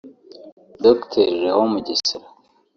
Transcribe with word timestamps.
Dr 0.85 1.23
Leon 1.39 1.67
Mugesera 1.73 2.27